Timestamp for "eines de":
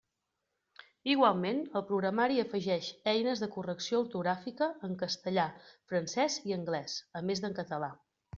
3.11-3.49